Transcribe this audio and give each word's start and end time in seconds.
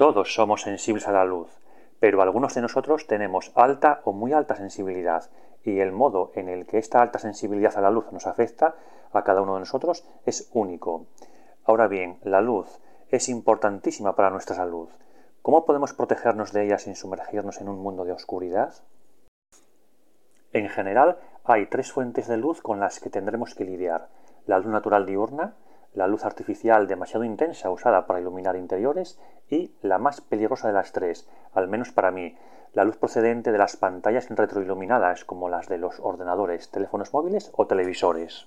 Todos 0.00 0.32
somos 0.32 0.62
sensibles 0.62 1.06
a 1.08 1.12
la 1.12 1.26
luz, 1.26 1.60
pero 1.98 2.22
algunos 2.22 2.54
de 2.54 2.62
nosotros 2.62 3.06
tenemos 3.06 3.52
alta 3.54 4.00
o 4.04 4.14
muy 4.14 4.32
alta 4.32 4.56
sensibilidad 4.56 5.28
y 5.62 5.80
el 5.80 5.92
modo 5.92 6.32
en 6.36 6.48
el 6.48 6.64
que 6.64 6.78
esta 6.78 7.02
alta 7.02 7.18
sensibilidad 7.18 7.76
a 7.76 7.82
la 7.82 7.90
luz 7.90 8.10
nos 8.10 8.26
afecta 8.26 8.76
a 9.12 9.24
cada 9.24 9.42
uno 9.42 9.52
de 9.52 9.60
nosotros 9.60 10.06
es 10.24 10.48
único. 10.54 11.04
Ahora 11.64 11.86
bien, 11.86 12.18
la 12.22 12.40
luz 12.40 12.80
es 13.10 13.28
importantísima 13.28 14.16
para 14.16 14.30
nuestra 14.30 14.56
salud. 14.56 14.88
¿Cómo 15.42 15.66
podemos 15.66 15.92
protegernos 15.92 16.54
de 16.54 16.64
ella 16.64 16.78
sin 16.78 16.96
sumergirnos 16.96 17.60
en 17.60 17.68
un 17.68 17.82
mundo 17.82 18.06
de 18.06 18.12
oscuridad? 18.12 18.72
En 20.54 20.70
general, 20.70 21.18
hay 21.44 21.66
tres 21.66 21.92
fuentes 21.92 22.26
de 22.26 22.38
luz 22.38 22.62
con 22.62 22.80
las 22.80 23.00
que 23.00 23.10
tendremos 23.10 23.54
que 23.54 23.66
lidiar. 23.66 24.08
La 24.46 24.56
luz 24.56 24.68
natural 24.68 25.04
diurna, 25.04 25.56
la 25.94 26.06
luz 26.06 26.24
artificial 26.24 26.86
demasiado 26.86 27.24
intensa 27.24 27.70
usada 27.70 28.06
para 28.06 28.20
iluminar 28.20 28.56
interiores 28.56 29.18
y 29.48 29.74
la 29.82 29.98
más 29.98 30.20
peligrosa 30.20 30.68
de 30.68 30.74
las 30.74 30.92
tres, 30.92 31.28
al 31.52 31.68
menos 31.68 31.92
para 31.92 32.10
mí, 32.10 32.36
la 32.72 32.84
luz 32.84 32.96
procedente 32.96 33.50
de 33.50 33.58
las 33.58 33.76
pantallas 33.76 34.28
retroiluminadas 34.30 35.24
como 35.24 35.48
las 35.48 35.68
de 35.68 35.78
los 35.78 35.98
ordenadores, 36.00 36.70
teléfonos 36.70 37.12
móviles 37.12 37.50
o 37.56 37.66
televisores. 37.66 38.46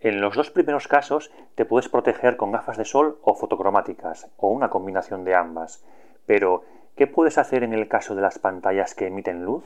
En 0.00 0.20
los 0.20 0.36
dos 0.36 0.50
primeros 0.50 0.86
casos 0.86 1.32
te 1.56 1.64
puedes 1.64 1.88
proteger 1.88 2.36
con 2.36 2.52
gafas 2.52 2.76
de 2.76 2.84
sol 2.84 3.18
o 3.22 3.34
fotocromáticas, 3.34 4.30
o 4.36 4.48
una 4.48 4.70
combinación 4.70 5.24
de 5.24 5.34
ambas. 5.34 5.84
Pero, 6.24 6.62
¿qué 6.94 7.08
puedes 7.08 7.36
hacer 7.36 7.64
en 7.64 7.72
el 7.72 7.88
caso 7.88 8.14
de 8.14 8.22
las 8.22 8.38
pantallas 8.38 8.94
que 8.94 9.08
emiten 9.08 9.44
luz? 9.44 9.64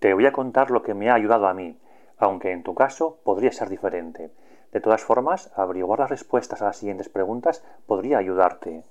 Te 0.00 0.12
voy 0.12 0.26
a 0.26 0.32
contar 0.32 0.70
lo 0.70 0.82
que 0.82 0.92
me 0.92 1.08
ha 1.08 1.14
ayudado 1.14 1.46
a 1.46 1.54
mí, 1.54 1.80
aunque 2.20 2.52
en 2.52 2.62
tu 2.62 2.74
caso 2.74 3.18
podría 3.24 3.50
ser 3.50 3.68
diferente. 3.68 4.30
De 4.72 4.80
todas 4.80 5.02
formas, 5.02 5.50
averiguar 5.56 5.98
las 5.98 6.10
respuestas 6.10 6.62
a 6.62 6.66
las 6.66 6.76
siguientes 6.76 7.08
preguntas 7.08 7.64
podría 7.86 8.18
ayudarte. 8.18 8.84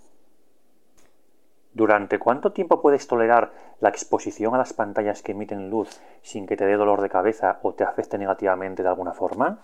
¿Durante 1.71 2.17
cuánto 2.19 2.52
tiempo 2.52 2.81
puedes 2.81 3.08
tolerar 3.08 3.53
la 3.80 3.89
exposición 3.89 4.55
a 4.55 4.58
las 4.58 4.73
pantallas 4.73 5.21
que 5.21 5.31
emiten 5.31 5.69
luz 5.69 6.02
sin 6.23 6.47
que 6.47 6.58
te 6.58 6.66
dé 6.66 6.75
dolor 6.75 7.02
de 7.02 7.09
cabeza 7.09 7.59
o 7.61 7.73
te 7.73 7.83
afecte 7.83 8.17
negativamente 8.17 8.83
de 8.83 8.89
alguna 8.89 9.13
forma? 9.13 9.59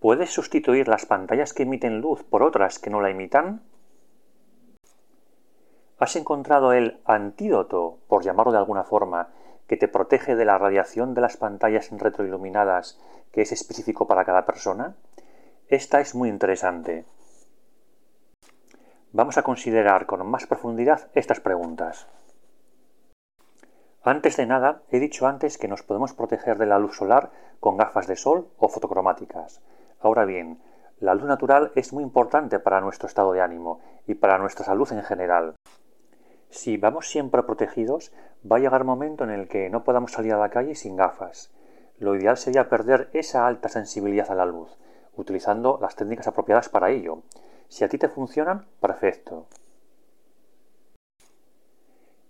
¿Puedes 0.00 0.30
sustituir 0.30 0.88
las 0.88 1.06
pantallas 1.06 1.54
que 1.54 1.62
emiten 1.62 2.00
luz 2.00 2.24
por 2.24 2.42
otras 2.42 2.78
que 2.78 2.90
no 2.90 3.00
la 3.00 3.10
imitan? 3.10 3.62
¿Has 5.98 6.16
encontrado 6.16 6.72
el 6.72 7.00
antídoto, 7.04 7.98
por 8.08 8.22
llamarlo 8.22 8.52
de 8.52 8.58
alguna 8.58 8.84
forma, 8.84 9.28
que 9.68 9.76
te 9.76 9.86
protege 9.86 10.34
de 10.34 10.44
la 10.44 10.58
radiación 10.58 11.14
de 11.14 11.20
las 11.20 11.36
pantallas 11.36 11.90
retroiluminadas 11.92 12.98
que 13.30 13.42
es 13.42 13.52
específico 13.52 14.06
para 14.06 14.24
cada 14.24 14.46
persona? 14.46 14.96
Esta 15.68 16.00
es 16.00 16.14
muy 16.14 16.30
interesante. 16.30 17.04
Vamos 19.12 19.38
a 19.38 19.42
considerar 19.42 20.06
con 20.06 20.26
más 20.26 20.46
profundidad 20.46 21.08
estas 21.14 21.40
preguntas. 21.40 22.08
Antes 24.02 24.36
de 24.36 24.46
nada, 24.46 24.82
he 24.90 24.98
dicho 24.98 25.26
antes 25.26 25.58
que 25.58 25.68
nos 25.68 25.82
podemos 25.82 26.14
proteger 26.14 26.56
de 26.56 26.66
la 26.66 26.78
luz 26.78 26.96
solar 26.96 27.30
con 27.60 27.76
gafas 27.76 28.06
de 28.06 28.16
sol 28.16 28.48
o 28.56 28.68
fotocromáticas. 28.68 29.60
Ahora 30.00 30.24
bien, 30.24 30.62
la 31.00 31.14
luz 31.14 31.24
natural 31.24 31.72
es 31.74 31.92
muy 31.92 32.02
importante 32.02 32.58
para 32.58 32.80
nuestro 32.80 33.06
estado 33.06 33.32
de 33.32 33.42
ánimo 33.42 33.80
y 34.06 34.14
para 34.14 34.38
nuestra 34.38 34.64
salud 34.64 34.90
en 34.92 35.02
general. 35.02 35.56
Si 36.50 36.76
vamos 36.76 37.08
siempre 37.08 37.42
protegidos, 37.42 38.12
va 38.50 38.56
a 38.56 38.60
llegar 38.60 38.82
un 38.82 38.88
momento 38.88 39.24
en 39.24 39.30
el 39.30 39.48
que 39.48 39.68
no 39.68 39.84
podamos 39.84 40.12
salir 40.12 40.32
a 40.32 40.38
la 40.38 40.48
calle 40.48 40.74
sin 40.74 40.96
gafas. 40.96 41.52
Lo 41.98 42.14
ideal 42.14 42.36
sería 42.36 42.68
perder 42.68 43.10
esa 43.12 43.46
alta 43.46 43.68
sensibilidad 43.68 44.30
a 44.30 44.34
la 44.34 44.46
luz, 44.46 44.76
utilizando 45.16 45.78
las 45.80 45.96
técnicas 45.96 46.28
apropiadas 46.28 46.68
para 46.68 46.90
ello. 46.90 47.22
Si 47.68 47.84
a 47.84 47.88
ti 47.88 47.98
te 47.98 48.08
funcionan, 48.08 48.66
perfecto. 48.80 49.46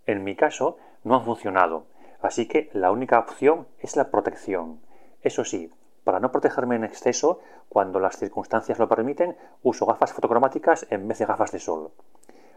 En 0.07 0.25
mi 0.25 0.35
caso, 0.35 0.78
no 1.05 1.17
han 1.17 1.25
funcionado, 1.25 1.84
así 2.21 2.49
que 2.49 2.71
la 2.73 2.91
única 2.91 3.19
opción 3.19 3.69
es 3.78 3.95
la 3.95 4.11
protección. 4.11 4.81
Eso 5.23 5.45
sí, 5.45 5.71
para 6.03 6.19
no 6.19 6.33
protegerme 6.33 6.77
en 6.77 6.84
exceso, 6.84 7.41
cuando 7.69 8.01
las 8.01 8.17
circunstancias 8.17 8.78
lo 8.78 8.89
permiten, 8.89 9.37
uso 9.62 9.84
gafas 9.84 10.15
fotocromáticas 10.15 10.87
en 10.91 11.07
vez 11.07 11.19
de 11.19 11.27
gafas 11.27 11.53
de 11.53 11.61
sol. 11.61 11.93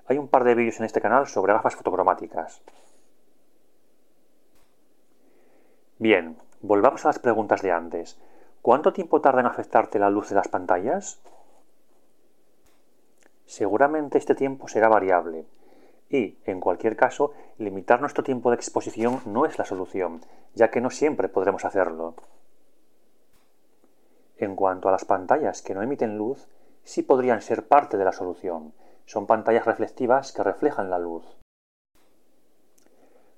Hay 0.08 0.18
un 0.18 0.28
par 0.28 0.44
de 0.44 0.56
vídeos 0.56 0.80
en 0.80 0.86
este 0.86 1.02
canal 1.02 1.28
sobre 1.28 1.54
gafas 1.54 1.76
fotocromáticas. 1.76 2.62
Bien, 6.00 6.38
volvamos 6.62 7.06
a 7.06 7.10
las 7.10 7.20
preguntas 7.20 7.62
de 7.62 7.72
antes. 7.72 8.20
¿Cuánto 8.62 8.94
tiempo 8.94 9.22
tarda 9.22 9.42
en 9.42 9.48
afectarte 9.48 10.00
la 10.00 10.10
luz 10.10 10.30
de 10.30 10.36
las 10.36 10.48
pantallas? 10.48 11.22
Seguramente 13.46 14.18
este 14.18 14.36
tiempo 14.36 14.68
será 14.68 14.88
variable 14.88 15.46
y, 16.10 16.38
en 16.46 16.60
cualquier 16.60 16.96
caso, 16.96 17.34
limitar 17.58 18.02
nuestro 18.02 18.24
tiempo 18.24 18.50
de 18.50 18.56
exposición 18.56 19.22
no 19.26 19.46
es 19.46 19.58
la 19.58 19.66
solución, 19.66 20.22
ya 20.56 20.70
que 20.70 20.82
no 20.82 20.90
siempre 20.90 21.30
podremos 21.30 21.66
hacerlo. 21.66 22.16
En 24.38 24.56
cuanto 24.56 24.90
a 24.90 24.92
las 24.92 25.06
pantallas 25.06 25.62
que 25.62 25.74
no 25.74 25.82
emiten 25.82 26.18
luz, 26.18 26.48
sí 26.84 27.04
podrían 27.04 27.42
ser 27.42 27.68
parte 27.68 27.98
de 27.98 28.06
la 28.06 28.12
solución. 28.12 28.74
Son 29.12 29.28
pantallas 29.28 29.66
reflectivas 29.66 30.32
que 30.32 30.42
reflejan 30.42 30.90
la 30.90 30.98
luz. 30.98 31.26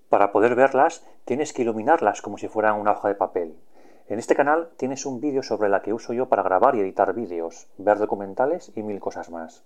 Para 0.07 0.31
poder 0.31 0.53
verlas, 0.53 1.03
tienes 1.25 1.51
que 1.51 1.63
iluminarlas 1.63 2.21
como 2.21 2.37
si 2.37 2.47
fueran 2.47 2.79
una 2.79 2.91
hoja 2.91 3.07
de 3.07 3.15
papel. 3.15 3.57
En 4.05 4.19
este 4.19 4.35
canal 4.35 4.69
tienes 4.77 5.07
un 5.07 5.19
vídeo 5.19 5.41
sobre 5.41 5.69
la 5.69 5.81
que 5.81 5.91
uso 5.91 6.13
yo 6.13 6.29
para 6.29 6.43
grabar 6.43 6.75
y 6.75 6.81
editar 6.81 7.15
vídeos, 7.15 7.65
ver 7.79 7.97
documentales 7.97 8.71
y 8.75 8.83
mil 8.83 8.99
cosas 8.99 9.31
más. 9.31 9.63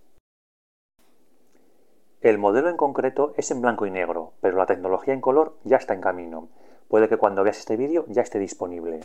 El 2.21 2.37
modelo 2.37 2.69
en 2.69 2.77
concreto 2.77 3.33
es 3.35 3.51
en 3.51 3.59
blanco 3.59 3.85
y 3.85 3.91
negro, 3.91 4.31
pero 4.39 4.55
la 4.55 4.65
tecnología 4.65 5.13
en 5.13 5.19
color 5.19 5.57
ya 5.65 5.75
está 5.75 5.93
en 5.93 5.99
camino. 5.99 6.47
Puede 6.87 7.09
que 7.09 7.17
cuando 7.17 7.43
veas 7.43 7.59
este 7.59 7.75
vídeo 7.75 8.05
ya 8.07 8.21
esté 8.21 8.39
disponible. 8.39 9.01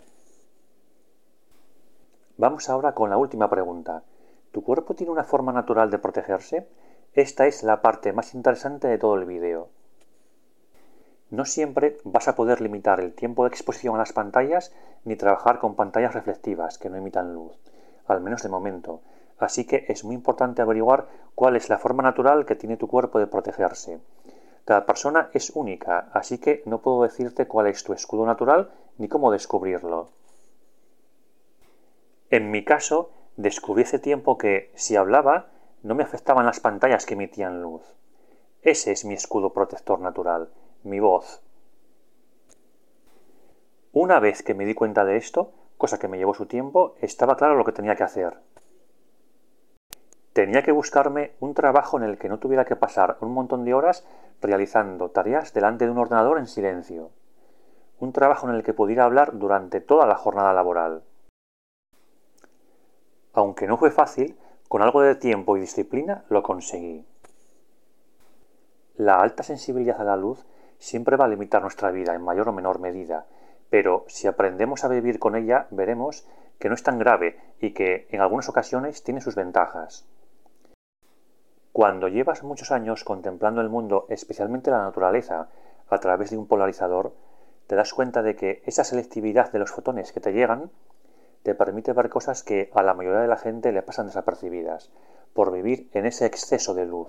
Vamos 2.36 2.68
ahora 2.70 2.94
con 2.94 3.10
la 3.10 3.16
última 3.16 3.50
pregunta. 3.50 4.04
¿Tu 4.52 4.62
cuerpo 4.62 4.94
tiene 4.94 5.10
una 5.10 5.24
forma 5.24 5.50
natural 5.52 5.90
de 5.90 5.98
protegerse? 5.98 6.68
Esta 7.14 7.46
es 7.46 7.62
la 7.62 7.82
parte 7.82 8.12
más 8.12 8.34
interesante 8.34 8.88
de 8.88 8.98
todo 8.98 9.14
el 9.16 9.24
vídeo. 9.24 9.68
No 11.30 11.44
siempre 11.44 11.98
vas 12.04 12.28
a 12.28 12.34
poder 12.34 12.60
limitar 12.60 13.00
el 13.00 13.14
tiempo 13.14 13.44
de 13.44 13.48
exposición 13.48 13.94
a 13.94 13.98
las 13.98 14.12
pantallas 14.12 14.72
ni 15.04 15.16
trabajar 15.16 15.58
con 15.58 15.74
pantallas 15.74 16.14
reflectivas 16.14 16.78
que 16.78 16.90
no 16.90 16.96
emitan 16.96 17.34
luz, 17.34 17.52
al 18.06 18.20
menos 18.20 18.42
de 18.42 18.48
momento, 18.48 19.00
Así 19.42 19.64
que 19.64 19.86
es 19.88 20.04
muy 20.04 20.14
importante 20.14 20.62
averiguar 20.62 21.08
cuál 21.34 21.56
es 21.56 21.68
la 21.68 21.78
forma 21.78 22.04
natural 22.04 22.46
que 22.46 22.54
tiene 22.54 22.76
tu 22.76 22.86
cuerpo 22.86 23.18
de 23.18 23.26
protegerse. 23.26 23.98
Cada 24.64 24.86
persona 24.86 25.30
es 25.32 25.50
única, 25.56 26.10
así 26.12 26.38
que 26.38 26.62
no 26.64 26.78
puedo 26.78 27.02
decirte 27.02 27.48
cuál 27.48 27.66
es 27.66 27.82
tu 27.82 27.92
escudo 27.92 28.24
natural 28.24 28.70
ni 28.98 29.08
cómo 29.08 29.32
descubrirlo. 29.32 30.10
En 32.30 32.52
mi 32.52 32.64
caso, 32.64 33.10
descubrí 33.36 33.82
hace 33.82 33.98
tiempo 33.98 34.38
que, 34.38 34.70
si 34.76 34.94
hablaba, 34.94 35.48
no 35.82 35.94
me 35.94 36.02
afectaban 36.02 36.46
las 36.46 36.60
pantallas 36.60 37.06
que 37.06 37.14
emitían 37.14 37.62
luz. 37.62 37.82
Ese 38.62 38.92
es 38.92 39.04
mi 39.04 39.14
escudo 39.14 39.52
protector 39.52 40.00
natural, 40.00 40.48
mi 40.84 41.00
voz. 41.00 41.42
Una 43.92 44.20
vez 44.20 44.42
que 44.42 44.54
me 44.54 44.64
di 44.64 44.74
cuenta 44.74 45.04
de 45.04 45.16
esto, 45.16 45.52
cosa 45.76 45.98
que 45.98 46.08
me 46.08 46.16
llevó 46.16 46.34
su 46.34 46.46
tiempo, 46.46 46.94
estaba 47.00 47.36
claro 47.36 47.56
lo 47.56 47.64
que 47.64 47.72
tenía 47.72 47.96
que 47.96 48.04
hacer. 48.04 48.38
Tenía 50.32 50.62
que 50.62 50.72
buscarme 50.72 51.32
un 51.40 51.54
trabajo 51.54 51.98
en 51.98 52.04
el 52.04 52.16
que 52.16 52.28
no 52.28 52.38
tuviera 52.38 52.64
que 52.64 52.76
pasar 52.76 53.18
un 53.20 53.34
montón 53.34 53.64
de 53.64 53.74
horas 53.74 54.06
realizando 54.40 55.10
tareas 55.10 55.52
delante 55.52 55.84
de 55.84 55.90
un 55.90 55.98
ordenador 55.98 56.38
en 56.38 56.46
silencio. 56.46 57.10
Un 57.98 58.12
trabajo 58.12 58.48
en 58.48 58.54
el 58.54 58.62
que 58.62 58.72
pudiera 58.72 59.04
hablar 59.04 59.38
durante 59.38 59.80
toda 59.80 60.06
la 60.06 60.16
jornada 60.16 60.54
laboral. 60.54 61.02
Aunque 63.34 63.66
no 63.66 63.76
fue 63.76 63.90
fácil, 63.90 64.38
con 64.72 64.80
algo 64.80 65.02
de 65.02 65.16
tiempo 65.16 65.54
y 65.54 65.60
disciplina 65.60 66.24
lo 66.30 66.42
conseguí. 66.42 67.04
La 68.96 69.20
alta 69.20 69.42
sensibilidad 69.42 70.00
a 70.00 70.04
la 70.04 70.16
luz 70.16 70.46
siempre 70.78 71.18
va 71.18 71.26
a 71.26 71.28
limitar 71.28 71.60
nuestra 71.60 71.90
vida 71.90 72.14
en 72.14 72.22
mayor 72.22 72.48
o 72.48 72.54
menor 72.54 72.78
medida, 72.78 73.26
pero 73.68 74.06
si 74.08 74.28
aprendemos 74.28 74.82
a 74.82 74.88
vivir 74.88 75.18
con 75.18 75.36
ella 75.36 75.66
veremos 75.72 76.26
que 76.58 76.70
no 76.70 76.74
es 76.74 76.82
tan 76.82 76.98
grave 76.98 77.38
y 77.60 77.74
que 77.74 78.06
en 78.12 78.22
algunas 78.22 78.48
ocasiones 78.48 79.02
tiene 79.02 79.20
sus 79.20 79.34
ventajas. 79.34 80.06
Cuando 81.72 82.08
llevas 82.08 82.42
muchos 82.42 82.72
años 82.72 83.04
contemplando 83.04 83.60
el 83.60 83.68
mundo, 83.68 84.06
especialmente 84.08 84.70
la 84.70 84.84
naturaleza, 84.84 85.50
a 85.90 85.98
través 85.98 86.30
de 86.30 86.38
un 86.38 86.46
polarizador, 86.46 87.12
te 87.66 87.76
das 87.76 87.92
cuenta 87.92 88.22
de 88.22 88.36
que 88.36 88.62
esa 88.64 88.84
selectividad 88.84 89.52
de 89.52 89.58
los 89.58 89.70
fotones 89.70 90.12
que 90.12 90.20
te 90.20 90.32
llegan 90.32 90.70
te 91.42 91.54
permite 91.54 91.92
ver 91.92 92.08
cosas 92.08 92.42
que 92.42 92.70
a 92.74 92.82
la 92.82 92.94
mayoría 92.94 93.20
de 93.20 93.28
la 93.28 93.36
gente 93.36 93.72
le 93.72 93.82
pasan 93.82 94.06
desapercibidas, 94.06 94.90
por 95.32 95.52
vivir 95.52 95.88
en 95.92 96.06
ese 96.06 96.26
exceso 96.26 96.74
de 96.74 96.86
luz. 96.86 97.08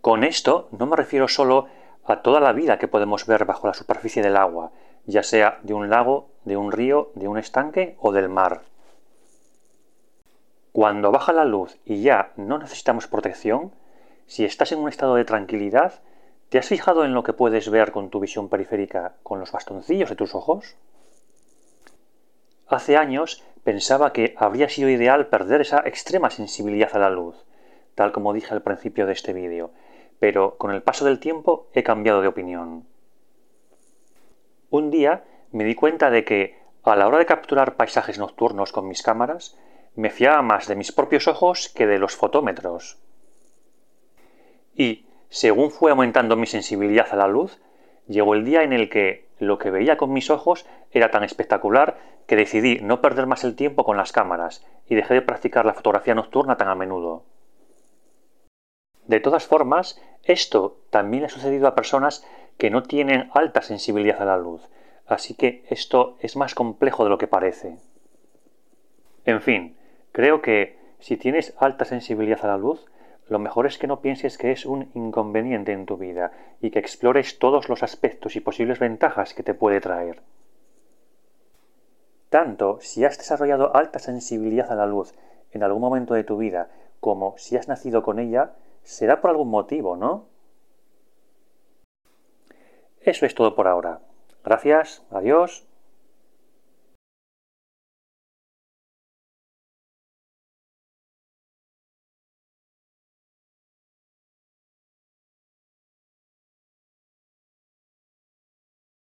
Con 0.00 0.24
esto 0.24 0.68
no 0.72 0.86
me 0.86 0.96
refiero 0.96 1.28
solo 1.28 1.66
a 2.04 2.22
toda 2.22 2.40
la 2.40 2.52
vida 2.52 2.78
que 2.78 2.88
podemos 2.88 3.26
ver 3.26 3.44
bajo 3.44 3.66
la 3.66 3.74
superficie 3.74 4.22
del 4.22 4.36
agua, 4.36 4.72
ya 5.06 5.22
sea 5.22 5.58
de 5.62 5.74
un 5.74 5.90
lago, 5.90 6.28
de 6.44 6.56
un 6.56 6.72
río, 6.72 7.10
de 7.14 7.28
un 7.28 7.38
estanque 7.38 7.96
o 8.00 8.12
del 8.12 8.28
mar. 8.28 8.62
Cuando 10.72 11.10
baja 11.10 11.32
la 11.32 11.44
luz 11.44 11.78
y 11.84 12.02
ya 12.02 12.32
no 12.36 12.58
necesitamos 12.58 13.08
protección, 13.08 13.72
si 14.26 14.44
estás 14.44 14.72
en 14.72 14.78
un 14.78 14.88
estado 14.88 15.16
de 15.16 15.24
tranquilidad, 15.24 16.00
¿te 16.48 16.58
has 16.58 16.68
fijado 16.68 17.04
en 17.04 17.12
lo 17.12 17.24
que 17.24 17.32
puedes 17.32 17.68
ver 17.70 17.90
con 17.92 18.10
tu 18.10 18.20
visión 18.20 18.48
periférica 18.48 19.14
con 19.22 19.40
los 19.40 19.50
bastoncillos 19.50 20.08
de 20.08 20.16
tus 20.16 20.34
ojos? 20.34 20.76
Hace 22.70 22.96
años 22.96 23.42
pensaba 23.64 24.12
que 24.12 24.32
habría 24.36 24.68
sido 24.68 24.88
ideal 24.88 25.26
perder 25.26 25.60
esa 25.60 25.82
extrema 25.84 26.30
sensibilidad 26.30 26.94
a 26.94 27.00
la 27.00 27.10
luz, 27.10 27.34
tal 27.96 28.12
como 28.12 28.32
dije 28.32 28.54
al 28.54 28.62
principio 28.62 29.06
de 29.06 29.12
este 29.12 29.32
vídeo, 29.32 29.72
pero 30.20 30.56
con 30.56 30.70
el 30.70 30.80
paso 30.80 31.04
del 31.04 31.18
tiempo 31.18 31.66
he 31.74 31.82
cambiado 31.82 32.22
de 32.22 32.28
opinión. 32.28 32.86
Un 34.70 34.92
día 34.92 35.24
me 35.50 35.64
di 35.64 35.74
cuenta 35.74 36.10
de 36.10 36.24
que, 36.24 36.60
a 36.84 36.94
la 36.94 37.08
hora 37.08 37.18
de 37.18 37.26
capturar 37.26 37.74
paisajes 37.74 38.20
nocturnos 38.20 38.70
con 38.70 38.86
mis 38.86 39.02
cámaras, 39.02 39.58
me 39.96 40.10
fiaba 40.10 40.40
más 40.40 40.68
de 40.68 40.76
mis 40.76 40.92
propios 40.92 41.26
ojos 41.26 41.70
que 41.74 41.88
de 41.88 41.98
los 41.98 42.14
fotómetros. 42.14 43.00
Y, 44.76 45.06
según 45.28 45.72
fue 45.72 45.90
aumentando 45.90 46.36
mi 46.36 46.46
sensibilidad 46.46 47.08
a 47.10 47.16
la 47.16 47.26
luz, 47.26 47.58
llegó 48.06 48.34
el 48.34 48.44
día 48.44 48.62
en 48.62 48.72
el 48.72 48.88
que 48.88 49.28
lo 49.40 49.58
que 49.58 49.70
veía 49.70 49.96
con 49.96 50.12
mis 50.12 50.30
ojos 50.30 50.66
era 50.92 51.10
tan 51.10 51.24
espectacular 51.24 51.98
que 52.30 52.36
decidí 52.36 52.78
no 52.80 53.00
perder 53.00 53.26
más 53.26 53.42
el 53.42 53.56
tiempo 53.56 53.82
con 53.82 53.96
las 53.96 54.12
cámaras 54.12 54.64
y 54.88 54.94
dejé 54.94 55.14
de 55.14 55.22
practicar 55.22 55.66
la 55.66 55.74
fotografía 55.74 56.14
nocturna 56.14 56.56
tan 56.56 56.68
a 56.68 56.76
menudo. 56.76 57.24
De 59.08 59.18
todas 59.18 59.48
formas, 59.48 60.00
esto 60.22 60.76
también 60.90 61.24
ha 61.24 61.28
sucedido 61.28 61.66
a 61.66 61.74
personas 61.74 62.24
que 62.56 62.70
no 62.70 62.84
tienen 62.84 63.30
alta 63.34 63.62
sensibilidad 63.62 64.22
a 64.22 64.26
la 64.26 64.36
luz, 64.36 64.62
así 65.08 65.34
que 65.34 65.64
esto 65.70 66.18
es 66.20 66.36
más 66.36 66.54
complejo 66.54 67.02
de 67.02 67.10
lo 67.10 67.18
que 67.18 67.26
parece. 67.26 67.78
En 69.24 69.42
fin, 69.42 69.76
creo 70.12 70.40
que 70.40 70.78
si 71.00 71.16
tienes 71.16 71.52
alta 71.58 71.84
sensibilidad 71.84 72.44
a 72.44 72.46
la 72.46 72.58
luz, 72.58 72.86
lo 73.28 73.40
mejor 73.40 73.66
es 73.66 73.76
que 73.76 73.88
no 73.88 74.02
pienses 74.02 74.38
que 74.38 74.52
es 74.52 74.66
un 74.66 74.92
inconveniente 74.94 75.72
en 75.72 75.84
tu 75.84 75.96
vida 75.96 76.30
y 76.60 76.70
que 76.70 76.78
explores 76.78 77.40
todos 77.40 77.68
los 77.68 77.82
aspectos 77.82 78.36
y 78.36 78.40
posibles 78.40 78.78
ventajas 78.78 79.34
que 79.34 79.42
te 79.42 79.54
puede 79.54 79.80
traer. 79.80 80.22
Tanto 82.30 82.78
si 82.80 83.04
has 83.04 83.18
desarrollado 83.18 83.76
alta 83.76 83.98
sensibilidad 83.98 84.70
a 84.72 84.76
la 84.76 84.86
luz 84.86 85.14
en 85.50 85.62
algún 85.62 85.82
momento 85.82 86.14
de 86.14 86.24
tu 86.24 86.38
vida 86.38 86.70
como 87.00 87.36
si 87.36 87.56
has 87.56 87.66
nacido 87.68 88.02
con 88.02 88.18
ella, 88.18 88.52
será 88.82 89.20
por 89.20 89.30
algún 89.30 89.48
motivo, 89.48 89.96
¿no? 89.96 90.26
Eso 93.00 93.26
es 93.26 93.34
todo 93.34 93.54
por 93.54 93.66
ahora. 93.66 94.00
Gracias, 94.44 95.02
adiós. 95.10 95.66